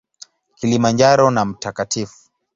[0.57, 1.61] Kilimanjaro na Mt.